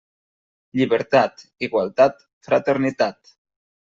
Llibertat, 0.79 1.43
Igualtat, 1.67 2.25
Fraternitat. 2.47 3.35